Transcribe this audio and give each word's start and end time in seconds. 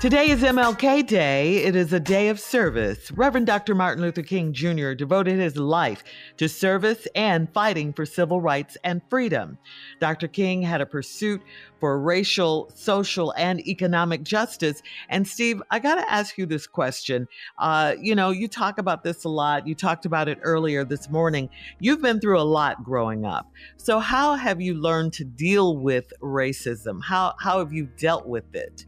Today 0.00 0.30
is 0.30 0.42
MLK 0.42 1.04
Day. 1.08 1.56
It 1.56 1.74
is 1.74 1.92
a 1.92 1.98
day 1.98 2.28
of 2.28 2.38
service. 2.38 3.10
Reverend 3.10 3.48
Dr. 3.48 3.74
Martin 3.74 4.04
Luther 4.04 4.22
King 4.22 4.52
Jr. 4.52 4.92
devoted 4.92 5.40
his 5.40 5.56
life 5.56 6.04
to 6.36 6.48
service 6.48 7.08
and 7.16 7.52
fighting 7.52 7.92
for 7.92 8.06
civil 8.06 8.40
rights 8.40 8.76
and 8.84 9.02
freedom. 9.10 9.58
Dr. 9.98 10.28
King 10.28 10.62
had 10.62 10.80
a 10.80 10.86
pursuit 10.86 11.42
for 11.80 12.00
racial, 12.00 12.70
social, 12.76 13.34
and 13.36 13.58
economic 13.66 14.22
justice. 14.22 14.84
And 15.08 15.26
Steve, 15.26 15.60
I 15.72 15.80
got 15.80 15.96
to 15.96 16.08
ask 16.08 16.38
you 16.38 16.46
this 16.46 16.68
question. 16.68 17.26
Uh, 17.58 17.96
you 18.00 18.14
know, 18.14 18.30
you 18.30 18.46
talk 18.46 18.78
about 18.78 19.02
this 19.02 19.24
a 19.24 19.28
lot. 19.28 19.66
You 19.66 19.74
talked 19.74 20.06
about 20.06 20.28
it 20.28 20.38
earlier 20.42 20.84
this 20.84 21.10
morning. 21.10 21.50
You've 21.80 22.02
been 22.02 22.20
through 22.20 22.40
a 22.40 22.42
lot 22.42 22.84
growing 22.84 23.24
up. 23.24 23.50
So, 23.78 23.98
how 23.98 24.36
have 24.36 24.60
you 24.60 24.74
learned 24.74 25.12
to 25.14 25.24
deal 25.24 25.76
with 25.76 26.12
racism? 26.22 27.02
How, 27.02 27.34
how 27.40 27.58
have 27.58 27.72
you 27.72 27.86
dealt 27.96 28.28
with 28.28 28.54
it? 28.54 28.86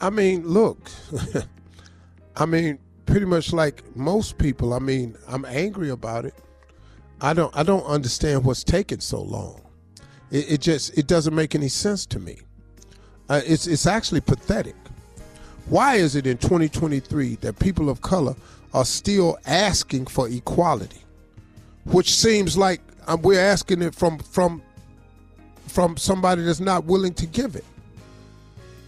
I 0.00 0.10
mean, 0.10 0.46
look, 0.46 0.90
I 2.36 2.46
mean, 2.46 2.78
pretty 3.06 3.26
much 3.26 3.52
like 3.52 3.82
most 3.96 4.36
people. 4.38 4.74
I 4.74 4.78
mean, 4.78 5.16
I'm 5.26 5.44
angry 5.44 5.90
about 5.90 6.24
it. 6.24 6.34
I 7.20 7.32
don't, 7.32 7.56
I 7.56 7.62
don't 7.62 7.84
understand 7.84 8.44
what's 8.44 8.62
taking 8.62 9.00
so 9.00 9.22
long. 9.22 9.62
It, 10.30 10.52
it 10.52 10.60
just, 10.60 10.96
it 10.98 11.06
doesn't 11.06 11.34
make 11.34 11.54
any 11.54 11.68
sense 11.68 12.04
to 12.06 12.18
me. 12.18 12.38
Uh, 13.28 13.40
it's, 13.46 13.66
it's 13.66 13.86
actually 13.86 14.20
pathetic. 14.20 14.76
Why 15.68 15.96
is 15.96 16.14
it 16.14 16.26
in 16.26 16.36
2023 16.38 17.36
that 17.36 17.58
people 17.58 17.88
of 17.88 18.00
color 18.00 18.36
are 18.72 18.84
still 18.84 19.38
asking 19.46 20.06
for 20.06 20.28
equality, 20.28 21.00
which 21.84 22.14
seems 22.14 22.56
like 22.56 22.80
um, 23.08 23.22
we're 23.22 23.40
asking 23.40 23.82
it 23.82 23.94
from 23.94 24.18
from 24.18 24.62
from 25.66 25.96
somebody 25.96 26.42
that's 26.42 26.60
not 26.60 26.84
willing 26.84 27.14
to 27.14 27.26
give 27.26 27.56
it? 27.56 27.64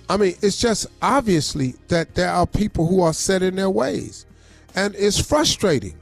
I 0.08 0.16
mean, 0.16 0.34
it's 0.40 0.58
just 0.58 0.86
obviously 1.02 1.74
that 1.88 2.14
there 2.14 2.30
are 2.30 2.46
people 2.46 2.86
who 2.86 3.02
are 3.02 3.12
set 3.12 3.42
in 3.42 3.56
their 3.56 3.70
ways, 3.70 4.26
and 4.74 4.94
it's 4.96 5.20
frustrating. 5.20 5.94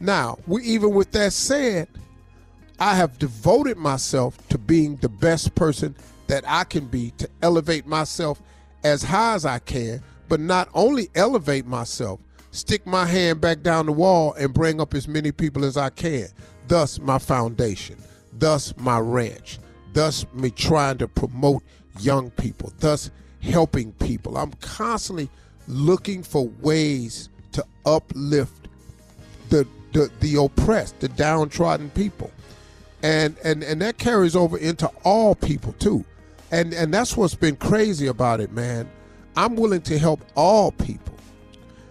Now, 0.00 0.38
we, 0.46 0.62
even 0.64 0.92
with 0.92 1.12
that 1.12 1.32
said, 1.32 1.88
I 2.80 2.94
have 2.94 3.18
devoted 3.18 3.76
myself 3.76 4.36
to 4.48 4.58
being 4.58 4.96
the 4.96 5.08
best 5.08 5.54
person 5.54 5.94
that 6.28 6.44
I 6.46 6.64
can 6.64 6.86
be 6.86 7.12
to 7.18 7.28
elevate 7.42 7.86
myself 7.86 8.40
as 8.84 9.02
high 9.02 9.34
as 9.34 9.44
I 9.44 9.58
can, 9.58 10.02
but 10.28 10.40
not 10.40 10.68
only 10.74 11.08
elevate 11.14 11.66
myself, 11.66 12.20
stick 12.50 12.86
my 12.86 13.06
hand 13.06 13.40
back 13.40 13.62
down 13.62 13.86
the 13.86 13.92
wall 13.92 14.34
and 14.34 14.54
bring 14.54 14.80
up 14.80 14.94
as 14.94 15.08
many 15.08 15.32
people 15.32 15.64
as 15.64 15.76
I 15.76 15.90
can. 15.90 16.28
Thus, 16.68 17.00
my 17.00 17.18
foundation, 17.18 17.96
thus, 18.32 18.76
my 18.76 18.98
ranch, 18.98 19.58
thus, 19.92 20.26
me 20.32 20.50
trying 20.50 20.98
to 20.98 21.08
promote 21.08 21.62
young 21.98 22.30
people, 22.30 22.72
thus, 22.78 23.10
helping 23.40 23.92
people. 23.92 24.36
I'm 24.36 24.52
constantly 24.60 25.28
looking 25.66 26.22
for 26.22 26.48
ways 26.60 27.28
to 27.52 27.64
uplift 27.84 28.68
the 29.50 29.66
the, 29.92 30.10
the 30.20 30.36
oppressed, 30.36 31.00
the 31.00 31.08
downtrodden 31.08 31.90
people. 31.90 32.30
And, 33.02 33.36
and 33.44 33.62
and 33.62 33.80
that 33.80 33.98
carries 33.98 34.36
over 34.36 34.58
into 34.58 34.90
all 35.04 35.34
people 35.34 35.72
too. 35.74 36.04
And 36.50 36.74
and 36.74 36.92
that's 36.92 37.16
what's 37.16 37.34
been 37.34 37.56
crazy 37.56 38.06
about 38.06 38.40
it, 38.40 38.52
man. 38.52 38.90
I'm 39.36 39.54
willing 39.54 39.82
to 39.82 39.98
help 39.98 40.20
all 40.34 40.72
people. 40.72 41.14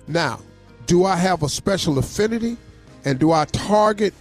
Now, 0.08 0.40
do 0.86 1.06
I 1.06 1.16
have 1.16 1.44
a 1.44 1.50
special 1.50 1.98
affinity 1.98 2.58
and 3.06 3.20
do 3.20 3.32
I 3.32 3.46
target 3.46 4.14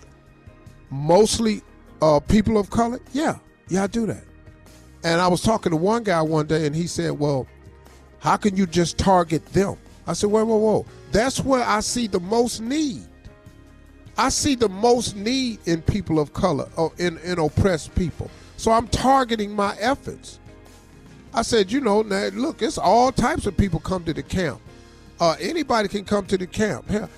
mostly 0.91 1.63
uh, 2.01 2.21
people 2.21 2.59
of 2.59 2.71
color? 2.71 3.01
Yeah, 3.13 3.39
yeah, 3.69 3.85
I 3.85 3.87
do 3.89 4.07
that. 4.07 4.23
And 5.07 5.21
I 5.21 5.29
was 5.29 5.41
talking 5.41 5.71
to 5.71 5.77
one 5.77 6.03
guy 6.03 6.21
one 6.21 6.49
day, 6.49 6.67
and 6.67 6.75
he 6.75 6.89
said, 6.89 7.13
"Well, 7.13 7.47
how 8.19 8.37
can 8.37 8.57
you 8.57 8.67
just 8.67 8.99
target 8.99 9.47
them?" 9.53 9.77
I 10.05 10.15
said, 10.15 10.31
"Whoa, 10.31 10.45
whoa, 10.45 10.57
whoa! 10.57 10.87
That's 11.13 11.39
where 11.45 11.63
I 11.63 11.79
see 11.79 12.09
the 12.09 12.19
most 12.19 12.61
need. 12.61 13.07
I 14.19 14.31
see 14.31 14.57
the 14.57 14.69
most 14.69 15.15
need 15.15 15.61
in 15.65 15.81
people 15.83 16.19
of 16.19 16.33
color 16.33 16.69
or 16.77 16.91
in, 16.99 17.19
in 17.19 17.39
oppressed 17.39 17.95
people. 17.95 18.29
So 18.57 18.73
I'm 18.73 18.89
targeting 18.89 19.55
my 19.55 19.77
efforts." 19.79 20.41
I 21.33 21.43
said, 21.43 21.71
"You 21.71 21.83
know, 21.83 22.03
now, 22.03 22.27
look, 22.35 22.61
it's 22.61 22.77
all 22.77 23.13
types 23.13 23.47
of 23.47 23.57
people 23.57 23.79
come 23.79 24.03
to 24.07 24.13
the 24.13 24.25
camp. 24.25 24.61
Uh, 25.21 25.37
anybody 25.39 25.87
can 25.89 26.05
come 26.05 26.27
to 26.27 26.37
the 26.37 26.49
camp. 26.49 26.91
Hell, 26.91 27.09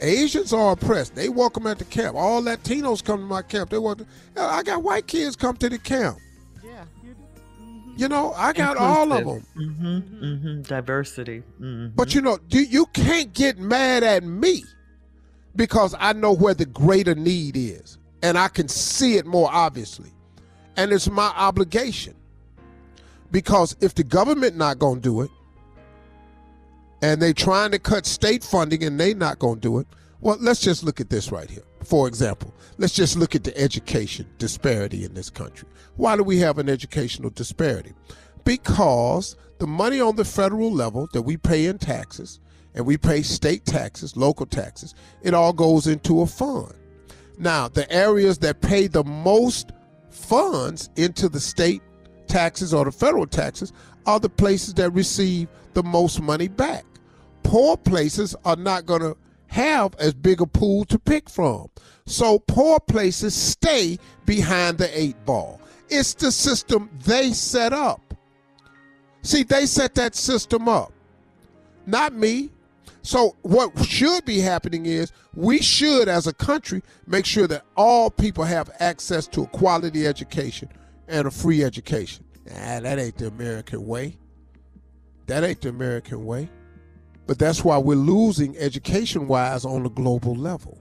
Asians 0.00 0.54
are 0.54 0.72
oppressed. 0.72 1.14
They 1.14 1.28
welcome 1.28 1.66
at 1.66 1.76
the 1.78 1.84
camp. 1.84 2.16
All 2.16 2.40
Latinos 2.40 3.04
come 3.04 3.20
to 3.20 3.26
my 3.26 3.42
camp. 3.42 3.68
They. 3.68 3.76
Hell, 3.76 4.06
I 4.36 4.62
got 4.62 4.82
white 4.82 5.06
kids 5.06 5.36
come 5.36 5.58
to 5.58 5.68
the 5.68 5.78
camp. 5.78 6.16
You 7.96 8.08
know, 8.08 8.32
I 8.34 8.52
got 8.52 8.76
Inclusive. 8.76 8.96
all 8.96 9.12
of 9.12 9.24
them. 9.24 9.46
Mm-hmm, 9.56 10.24
mm-hmm. 10.24 10.62
Diversity. 10.62 11.42
Mm-hmm. 11.60 11.94
But 11.96 12.14
you 12.14 12.20
know, 12.20 12.38
you, 12.50 12.60
you 12.60 12.86
can't 12.86 13.32
get 13.32 13.58
mad 13.58 14.02
at 14.02 14.22
me 14.22 14.64
because 15.56 15.94
I 15.98 16.12
know 16.12 16.32
where 16.32 16.52
the 16.52 16.66
greater 16.66 17.14
need 17.14 17.56
is 17.56 17.98
and 18.22 18.36
I 18.36 18.48
can 18.48 18.68
see 18.68 19.16
it 19.16 19.24
more 19.24 19.48
obviously. 19.50 20.10
And 20.76 20.92
it's 20.92 21.08
my 21.08 21.32
obligation. 21.36 22.14
Because 23.30 23.74
if 23.80 23.94
the 23.94 24.04
government 24.04 24.56
not 24.56 24.78
going 24.78 24.96
to 24.96 25.00
do 25.00 25.20
it 25.22 25.30
and 27.00 27.20
they 27.20 27.32
trying 27.32 27.70
to 27.70 27.78
cut 27.78 28.04
state 28.04 28.44
funding 28.44 28.84
and 28.84 29.00
they 29.00 29.14
not 29.14 29.38
going 29.38 29.56
to 29.56 29.60
do 29.60 29.78
it, 29.78 29.86
well, 30.20 30.36
let's 30.40 30.60
just 30.60 30.84
look 30.84 31.00
at 31.00 31.08
this 31.08 31.32
right 31.32 31.48
here. 31.48 31.64
For 31.86 32.08
example, 32.08 32.52
let's 32.78 32.94
just 32.94 33.16
look 33.16 33.34
at 33.34 33.44
the 33.44 33.56
education 33.56 34.26
disparity 34.38 35.04
in 35.04 35.14
this 35.14 35.30
country. 35.30 35.68
Why 35.96 36.16
do 36.16 36.24
we 36.24 36.38
have 36.38 36.58
an 36.58 36.68
educational 36.68 37.30
disparity? 37.30 37.92
Because 38.44 39.36
the 39.58 39.66
money 39.66 40.00
on 40.00 40.16
the 40.16 40.24
federal 40.24 40.72
level 40.72 41.08
that 41.12 41.22
we 41.22 41.36
pay 41.36 41.66
in 41.66 41.78
taxes 41.78 42.40
and 42.74 42.84
we 42.84 42.96
pay 42.96 43.22
state 43.22 43.64
taxes, 43.64 44.16
local 44.16 44.46
taxes, 44.46 44.94
it 45.22 45.32
all 45.32 45.52
goes 45.52 45.86
into 45.86 46.22
a 46.22 46.26
fund. 46.26 46.74
Now, 47.38 47.68
the 47.68 47.90
areas 47.92 48.38
that 48.38 48.60
pay 48.60 48.88
the 48.88 49.04
most 49.04 49.72
funds 50.10 50.90
into 50.96 51.28
the 51.28 51.40
state 51.40 51.82
taxes 52.26 52.74
or 52.74 52.84
the 52.84 52.92
federal 52.92 53.26
taxes 53.26 53.72
are 54.06 54.18
the 54.18 54.28
places 54.28 54.74
that 54.74 54.90
receive 54.90 55.48
the 55.74 55.82
most 55.82 56.20
money 56.20 56.48
back. 56.48 56.84
Poor 57.42 57.76
places 57.76 58.34
are 58.44 58.56
not 58.56 58.86
going 58.86 59.02
to 59.02 59.16
have 59.48 59.94
as 59.96 60.14
big 60.14 60.40
a 60.40 60.46
pool 60.46 60.84
to 60.86 60.98
pick 60.98 61.28
from. 61.30 61.68
So 62.06 62.38
poor 62.38 62.78
places 62.80 63.34
stay 63.34 63.98
behind 64.24 64.78
the 64.78 64.98
eight 64.98 65.16
ball. 65.24 65.60
It's 65.88 66.14
the 66.14 66.32
system 66.32 66.90
they 67.04 67.32
set 67.32 67.72
up. 67.72 68.00
See, 69.22 69.42
they 69.42 69.66
set 69.66 69.94
that 69.96 70.14
system 70.14 70.68
up, 70.68 70.92
not 71.84 72.12
me. 72.12 72.50
So 73.02 73.36
what 73.42 73.76
should 73.84 74.24
be 74.24 74.38
happening 74.40 74.86
is 74.86 75.12
we 75.34 75.60
should, 75.60 76.08
as 76.08 76.26
a 76.26 76.32
country, 76.32 76.82
make 77.06 77.24
sure 77.24 77.46
that 77.46 77.64
all 77.76 78.10
people 78.10 78.44
have 78.44 78.70
access 78.80 79.26
to 79.28 79.42
a 79.42 79.46
quality 79.48 80.06
education 80.06 80.68
and 81.08 81.26
a 81.26 81.30
free 81.30 81.62
education. 81.62 82.24
Nah, 82.46 82.80
that 82.80 82.98
ain't 82.98 83.18
the 83.18 83.28
American 83.28 83.86
way. 83.86 84.16
That 85.26 85.44
ain't 85.44 85.60
the 85.60 85.68
American 85.68 86.24
way. 86.24 86.48
But 87.26 87.38
that's 87.38 87.64
why 87.64 87.76
we're 87.78 87.96
losing 87.96 88.56
education 88.56 89.26
wise 89.26 89.64
on 89.64 89.84
a 89.84 89.88
global 89.90 90.34
level. 90.34 90.78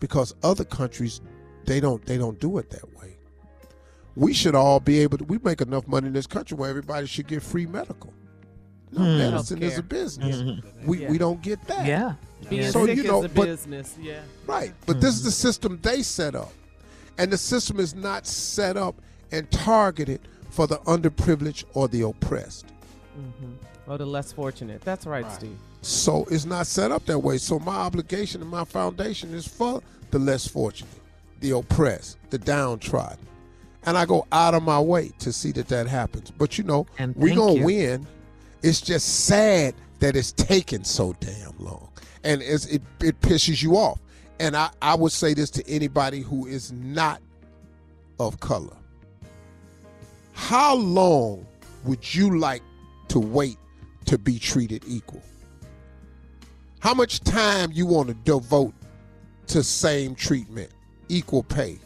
Because 0.00 0.34
other 0.42 0.64
countries 0.64 1.20
they 1.66 1.80
don't 1.80 2.04
they 2.06 2.18
don't 2.18 2.38
do 2.38 2.58
it 2.58 2.70
that 2.70 2.94
way. 2.96 3.16
We 4.16 4.32
should 4.32 4.54
all 4.54 4.78
be 4.80 5.00
able 5.00 5.18
to 5.18 5.24
we 5.24 5.38
make 5.42 5.60
enough 5.60 5.86
money 5.88 6.06
in 6.08 6.12
this 6.12 6.26
country 6.26 6.56
where 6.56 6.70
everybody 6.70 7.06
should 7.06 7.26
get 7.26 7.42
free 7.42 7.66
medical. 7.66 8.12
No, 8.92 9.00
Hmm. 9.00 9.18
medicine 9.18 9.62
is 9.62 9.78
a 9.78 9.82
business. 9.82 10.62
We 10.86 11.00
Yeah. 11.02 11.10
we 11.10 11.18
don't 11.18 11.42
get 11.42 11.66
that. 11.66 11.86
Yeah. 11.86 12.14
Being 12.48 12.70
So, 12.70 12.84
sick 12.86 12.98
you 12.98 13.04
know, 13.04 13.20
is 13.20 13.24
a 13.24 13.34
but- 13.34 13.46
business. 13.46 13.94
Yeah. 14.00 14.20
Right. 14.46 14.74
But 14.86 15.00
this 15.00 15.14
is 15.14 15.22
the 15.24 15.30
system 15.30 15.78
they 15.82 16.02
set 16.02 16.34
up. 16.34 16.52
And 17.16 17.32
the 17.32 17.38
system 17.38 17.80
is 17.80 17.94
not 17.94 18.26
set 18.26 18.76
up 18.76 19.00
and 19.32 19.50
targeted 19.50 20.20
for 20.50 20.66
the 20.66 20.76
underprivileged 20.78 21.64
or 21.72 21.88
the 21.88 22.02
oppressed. 22.02 22.66
Or 23.86 23.98
the 23.98 24.06
less 24.06 24.32
fortunate. 24.32 24.80
That's 24.82 25.06
right, 25.06 25.30
Steve. 25.30 25.58
So 25.82 26.26
it's 26.30 26.46
not 26.46 26.66
set 26.66 26.90
up 26.90 27.04
that 27.06 27.18
way. 27.18 27.38
So 27.38 27.58
my 27.58 27.76
obligation 27.76 28.40
and 28.40 28.50
my 28.50 28.64
foundation 28.64 29.34
is 29.34 29.46
for 29.46 29.82
the 30.10 30.18
less 30.18 30.46
fortunate, 30.46 30.90
the 31.40 31.50
oppressed, 31.50 32.18
the 32.30 32.38
downtrodden. 32.38 33.26
And 33.84 33.98
I 33.98 34.06
go 34.06 34.26
out 34.32 34.54
of 34.54 34.62
my 34.62 34.80
way 34.80 35.10
to 35.18 35.32
see 35.32 35.52
that 35.52 35.68
that 35.68 35.86
happens. 35.86 36.30
But 36.30 36.56
you 36.56 36.64
know, 36.64 36.86
we're 37.14 37.34
going 37.34 37.58
to 37.58 37.64
win. 37.64 38.06
It's 38.62 38.80
just 38.80 39.26
sad 39.26 39.74
that 39.98 40.16
it's 40.16 40.32
taken 40.32 40.84
so 40.84 41.14
damn 41.20 41.52
long. 41.58 41.90
And 42.22 42.40
it's, 42.40 42.64
it, 42.66 42.80
it 43.00 43.20
pisses 43.20 43.62
you 43.62 43.76
off. 43.76 44.00
And 44.40 44.56
I, 44.56 44.70
I 44.80 44.94
would 44.94 45.12
say 45.12 45.34
this 45.34 45.50
to 45.50 45.68
anybody 45.68 46.20
who 46.20 46.46
is 46.46 46.72
not 46.72 47.20
of 48.18 48.40
color. 48.40 48.76
How 50.32 50.74
long 50.74 51.46
would 51.84 52.14
you 52.14 52.38
like 52.38 52.62
to 53.08 53.20
wait 53.20 53.58
to 54.04 54.18
be 54.18 54.38
treated 54.38 54.84
equal? 54.86 55.22
How 56.80 56.94
much 56.94 57.20
time 57.20 57.70
you 57.72 57.86
want 57.86 58.08
to 58.08 58.14
devote 58.14 58.74
to 59.46 59.62
same 59.62 60.14
treatment, 60.14 60.70
equal 61.08 61.42
pay, 61.42 61.78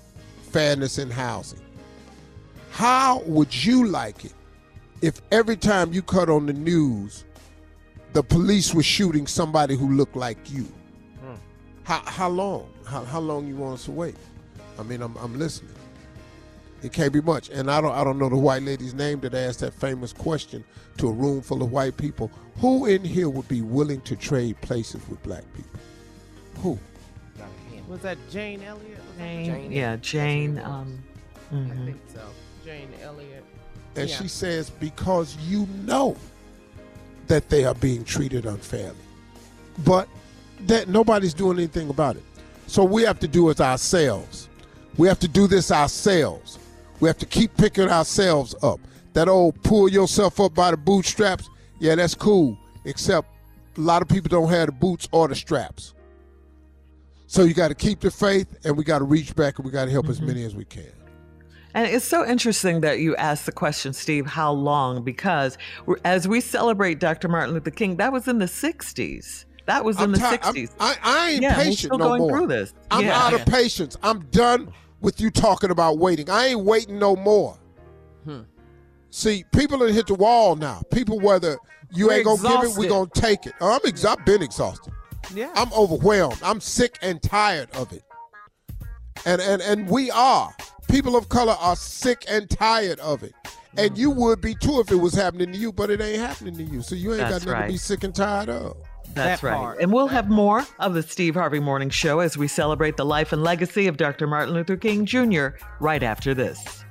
fairness 0.51 0.99
in 0.99 1.11
housing? 1.11 1.61
How 2.71 3.21
would 3.21 3.65
you 3.65 3.87
like 3.87 4.25
it 4.25 4.35
if 5.01 5.21
every 5.31 5.57
time 5.57 5.93
you 5.93 6.03
cut 6.03 6.29
on 6.29 6.47
the 6.47 6.53
news, 6.53 7.25
the 8.13 8.23
police 8.23 8.75
were 8.75 8.83
shooting 8.83 9.27
somebody 9.27 9.77
who 9.77 9.93
looked 9.93 10.17
like 10.17 10.51
you? 10.51 10.65
Hmm. 11.21 11.35
How, 11.85 12.03
how 12.05 12.29
long? 12.29 12.73
How, 12.85 13.05
how 13.05 13.21
long 13.21 13.47
you 13.47 13.57
want 13.57 13.75
us 13.75 13.85
to 13.85 13.93
wait? 13.93 14.17
I 14.79 14.83
mean, 14.83 15.03
I'm, 15.03 15.17
I'm 15.17 15.39
listening. 15.39 15.75
It 16.83 16.93
can't 16.93 17.13
be 17.13 17.21
much. 17.21 17.49
And 17.51 17.71
I 17.71 17.81
don't 17.81 17.93
I 17.93 18.05
don't 18.05 18.19
know 18.19 18.29
the 18.29 18.37
white 18.37 18.63
lady's 18.63 18.95
name 18.95 19.21
that 19.21 19.35
asked 19.35 19.61
that 19.61 19.75
famous 19.75 20.13
question 20.13 20.65
to 20.99 21.09
a 21.09 21.13
room 21.13 21.41
full 21.43 21.63
of 21.63 21.73
white 21.73 21.97
people. 21.97 22.31
Who 22.59 22.87
in 22.87 23.05
here 23.05 23.29
would 23.29 23.49
be 23.49 23.63
willing 23.63 24.01
to 24.03 24.17
trade 24.17 24.61
places 24.61 25.01
with 25.09 25.23
black 25.23 25.45
people? 25.55 25.81
Who? 26.63 26.79
Was 27.89 28.01
that 28.01 28.19
Jane 28.31 28.63
Elliott? 28.63 28.99
Was 28.99 29.17
that 29.17 29.45
Jane, 29.45 29.73
yeah, 29.73 29.97
Jane. 29.97 30.59
Um, 30.59 30.99
I 31.51 31.55
mhm. 31.55 31.85
think 31.87 32.01
so. 32.13 32.21
Jane 32.65 32.91
Elliott. 33.03 33.43
And 33.97 34.11
Yeah. 34.11 34.17
she 34.17 34.29
says, 34.29 34.69
because 34.69 35.37
you 35.39 35.67
know 35.87 36.15
that 37.29 37.49
they 37.49 37.65
are 37.65 37.75
being 37.75 38.05
treated 38.05 38.45
unfairly. 38.45 38.95
But 39.85 40.07
that 40.67 40.89
nobody's 40.89 41.33
doing 41.33 41.57
anything 41.57 41.89
about 41.89 42.17
it. 42.17 42.23
So 42.67 42.85
we 42.85 43.03
have 43.05 43.19
to 43.21 43.29
do 43.29 43.49
it 43.49 43.61
ourselves. 43.61 44.49
We 44.99 45.09
have 45.09 45.21
to 45.21 45.29
do 45.29 45.47
this 45.47 45.71
ourselves. 45.71 46.59
We 47.01 47.09
have 47.09 47.19
to 47.19 47.27
keep 47.27 47.57
picking 47.57 47.89
ourselves 47.89 48.55
up. 48.63 48.81
That 49.13 49.29
old 49.29 49.63
pull 49.63 49.89
yourself 49.89 50.41
up 50.41 50.55
by 50.55 50.71
the 50.71 50.77
bootstraps, 50.77 51.49
yeah, 51.81 51.95
that's 51.95 52.15
cool. 52.15 52.59
Except 52.85 53.29
a 53.77 53.81
lot 53.81 54.03
of 54.03 54.09
people 54.09 54.29
don't 54.29 54.49
have 54.49 54.67
the 54.67 54.73
boots 54.73 55.09
or 55.13 55.29
the 55.29 55.35
straps. 55.35 55.95
So 57.27 57.43
you 57.43 57.55
got 57.55 57.69
to 57.69 57.75
keep 57.75 58.01
the 58.01 58.11
faith 58.11 58.47
and 58.65 58.77
we 58.77 58.85
got 58.85 58.99
to 58.99 59.05
reach 59.05 59.37
back 59.37 59.59
and 59.59 59.67
we 59.67 59.71
got 59.71 59.85
to 59.85 59.91
help 59.91 60.09
as 60.09 60.17
mm-hmm. 60.17 60.29
many 60.29 60.45
as 60.45 60.55
we 60.55 60.65
can. 60.65 60.93
And 61.75 61.87
it's 61.87 62.05
so 62.05 62.27
interesting 62.27 62.81
that 62.81 63.01
you 63.01 63.15
asked 63.17 63.47
the 63.47 63.53
question, 63.53 63.93
Steve, 63.93 64.27
how 64.27 64.51
long? 64.51 65.05
Because 65.05 65.59
as 66.05 66.27
we 66.27 66.41
celebrate 66.41 66.99
Dr. 66.99 67.29
Martin 67.29 67.55
Luther 67.55 67.71
King, 67.71 67.97
that 67.97 68.13
was 68.13 68.27
in 68.27 68.39
the 68.39 68.47
60s. 68.47 69.45
That 69.67 69.85
was 69.85 69.99
in 69.99 70.05
I'm 70.05 70.13
the 70.13 70.19
ti- 70.19 70.25
I'm- 70.25 70.55
60s. 70.55 70.71
I, 70.81 70.97
I 71.03 71.31
ain't 71.33 71.43
Yeah, 71.43 71.59
we're 71.59 71.65
patient 71.65 71.79
still 71.79 71.99
no 71.99 72.09
going 72.09 72.21
more. 72.23 72.31
through 72.31 72.47
this. 72.47 72.73
I'm 72.91 73.05
Yeah. 73.05 73.23
out 73.23 73.35
of 73.35 73.45
patience. 73.45 73.99
I'm 74.03 74.21
done 74.31 74.73
with 75.01 75.21
you 75.21 75.31
talking 75.31 75.71
about 75.71 75.99
waiting. 75.99 76.29
I 76.31 76.47
ain't 76.49 76.61
waiting 76.61 76.99
no 76.99 77.17
more. 77.17 77.59
Hmm. 78.25 78.41
See, 79.11 79.45
people 79.53 79.79
have 79.81 79.95
hit 79.95 80.07
the 80.07 80.15
wall 80.15 80.57
now. 80.57 80.83
People, 80.93 81.19
whether 81.21 81.57
you 81.95 82.09
We're 82.09 82.15
ain't 82.15 82.25
gonna 82.25 82.43
give 82.43 82.51
it, 82.51 82.77
we 82.79 82.87
exhausted. 82.87 82.89
gonna 82.89 83.11
take 83.15 83.47
it. 83.47 83.55
I'm 83.61 83.81
ex- 83.87 84.05
I've 84.05 84.25
been 84.25 84.43
exhausted. 84.43 84.93
Yeah. 85.35 85.51
I'm 85.55 85.73
overwhelmed. 85.73 86.39
I'm 86.43 86.61
sick 86.61 86.99
and 87.03 87.23
tired 87.23 87.71
of 87.75 87.93
it. 87.93 88.03
And 89.25 89.41
and 89.41 89.63
and 89.63 89.89
we 89.89 90.11
are. 90.11 90.55
People 90.89 91.17
of 91.17 91.29
color 91.29 91.57
are 91.61 91.77
sick 91.77 92.25
and 92.29 92.49
tired 92.49 92.99
of 93.01 93.23
it. 93.23 93.35
And 93.79 93.97
you 93.97 94.11
would 94.11 94.41
be 94.41 94.55
too 94.57 94.81
if 94.81 94.91
it 94.91 94.97
was 94.97 95.15
happening 95.15 95.53
to 95.53 95.59
you, 95.59 95.73
but 95.73 95.89
it 95.91 96.01
ain't 96.01 96.21
happening 96.21 96.57
to 96.57 96.65
you. 96.65 96.83
So 96.83 96.95
you 96.95 97.11
ain't 97.11 97.19
That's 97.21 97.45
got 97.45 97.53
nothing 97.53 97.67
to 97.69 97.73
be 97.75 97.79
sick 97.79 98.03
and 98.05 98.15
tired 98.15 98.49
of. 98.49 98.77
That's 99.15 99.41
That 99.41 99.47
right. 99.49 99.57
part. 99.57 99.81
And 99.81 99.93
we'll 99.93 100.09
have 100.09 100.29
more 100.29 100.67
of 100.81 100.95
the 100.95 101.03
Steve 101.03 101.35
Harvey 101.35 101.61
Morning 101.61 101.89
Show 101.89 102.21
as 102.21 102.37
we 102.37 102.49
celebrate 102.49 102.97
the 102.97 103.05
life 103.07 103.33
and 103.33 103.43
legacy 103.43 103.87
of 103.87 103.97
Dr. 103.97 104.27
Martin 104.27 104.53
Luther 104.55 104.77
King 104.77 105.07
Jr. 105.07 105.49
right 105.81 106.03
after 106.03 106.35
this. 106.35 106.85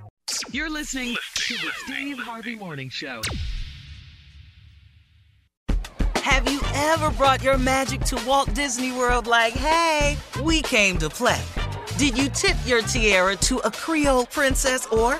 You're 0.51 0.69
listening 0.69 1.15
to 1.35 1.53
the 1.55 1.71
Steve 1.85 2.17
Harvey 2.19 2.55
Morning 2.55 2.89
Show. 2.89 3.21
Have 6.15 6.51
you 6.51 6.59
ever 6.73 7.09
brought 7.11 7.41
your 7.43 7.57
magic 7.57 8.01
to 8.01 8.21
Walt 8.27 8.53
Disney 8.53 8.91
World 8.91 9.27
like, 9.27 9.53
hey, 9.53 10.17
we 10.43 10.61
came 10.61 10.97
to 10.97 11.09
play? 11.09 11.41
Did 11.97 12.17
you 12.17 12.29
tip 12.29 12.55
your 12.65 12.81
tiara 12.81 13.35
to 13.37 13.57
a 13.59 13.71
Creole 13.71 14.25
princess 14.27 14.85
or 14.87 15.19